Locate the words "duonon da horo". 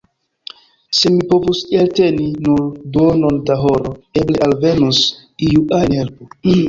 2.95-3.93